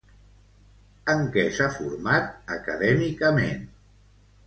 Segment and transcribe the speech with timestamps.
[1.13, 3.73] En què s'ha format acadèmicament?